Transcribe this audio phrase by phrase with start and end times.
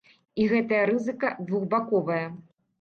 [0.43, 2.27] І гэтая рызыка двухбаковая.